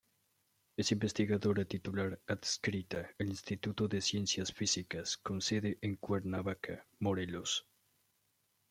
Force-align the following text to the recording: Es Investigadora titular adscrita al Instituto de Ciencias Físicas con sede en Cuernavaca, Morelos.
Es 0.77 0.89
Investigadora 0.93 1.63
titular 1.63 2.19
adscrita 2.25 3.11
al 3.19 3.27
Instituto 3.27 3.87
de 3.87 4.01
Ciencias 4.01 4.51
Físicas 4.51 5.15
con 5.17 5.41
sede 5.41 5.77
en 5.83 5.95
Cuernavaca, 5.97 6.87
Morelos. 7.01 7.67